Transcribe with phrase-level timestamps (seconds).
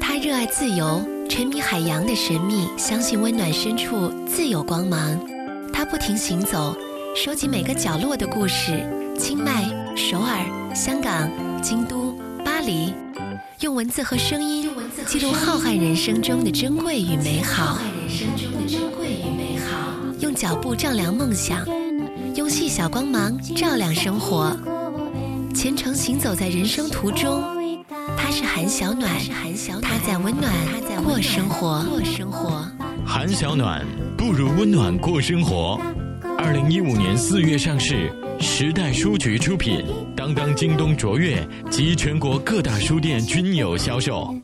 [0.00, 5.18] 他热爱自由，沉迷海洋的神秘，相信温暖深处自有光芒。
[5.72, 6.76] 他不停行走，
[7.16, 8.84] 收集每个角落的故事。
[9.18, 9.64] 清迈、
[9.96, 11.30] 首尔、香港、
[11.62, 12.94] 京都、巴黎，
[13.60, 14.70] 用文字和声音
[15.06, 17.66] 记录浩瀚人生中的珍贵与美好。
[17.66, 21.66] 浩瀚人生中的珍贵与美好用脚步丈量梦想，
[22.34, 24.56] 用细小光芒照亮生活。
[25.54, 27.42] 虔诚行走在人生途中，
[28.32, 29.10] 是韩小暖，
[29.82, 30.50] 他在温暖
[31.04, 31.84] 过生活。
[33.04, 33.84] 韩小暖
[34.16, 35.78] 不如温暖过生活。
[36.38, 38.10] 二零一五年四月上市，
[38.40, 39.84] 时代书局出品，
[40.16, 44.34] 当当、京东、卓越及全国各大书店均有销售。